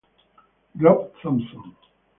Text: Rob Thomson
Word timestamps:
Rob 0.79 1.13
Thomson 1.21 1.61